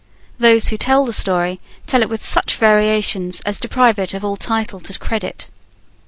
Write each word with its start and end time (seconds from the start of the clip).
Those 0.39 0.69
who 0.69 0.77
tell 0.77 1.05
the 1.05 1.13
story 1.13 1.59
tell 1.85 2.01
it 2.01 2.09
with 2.09 2.25
such 2.25 2.57
variations 2.57 3.39
as 3.41 3.59
deprive 3.59 3.99
it 3.99 4.15
of 4.15 4.25
all 4.25 4.35
title 4.35 4.79
to 4.79 4.97
credit. 4.97 5.47